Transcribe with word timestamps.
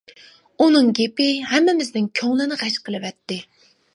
ئۇنىڭ 0.63 0.87
گېپى 0.99 1.27
ھەممىمىزنىڭ 1.51 2.09
كۆڭلىنى 2.21 2.59
غەش 2.65 2.79
قىلىۋەتتى. 2.87 3.41